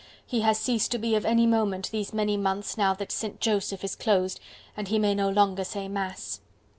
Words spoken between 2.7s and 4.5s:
now that Saint Joseph is closed